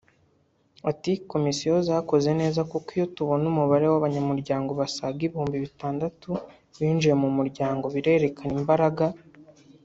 Ati 0.91 1.11
“Komisiyo 1.31 1.75
zakoze 1.87 2.29
neza 2.41 2.61
kuko 2.71 2.87
iyo 2.97 3.05
tubona 3.15 3.43
umubare 3.53 3.85
w’abanyamuryango 3.87 4.71
basaga 4.79 5.19
ibihumbi 5.27 5.57
bitandatu 5.65 6.29
binjiye 6.79 7.15
mu 7.21 7.29
muryango 7.37 7.85
birerekana 7.95 8.53
imbaraga 8.61 9.05